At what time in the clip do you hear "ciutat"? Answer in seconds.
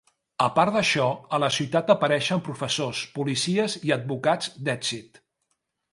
1.57-1.93